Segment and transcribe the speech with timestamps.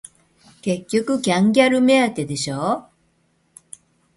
[0.63, 2.87] 結局キャンギャル目当てでしょ